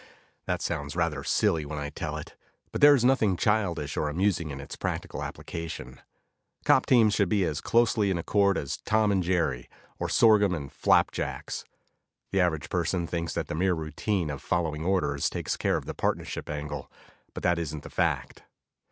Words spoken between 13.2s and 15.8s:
that the mere routine of following orders takes care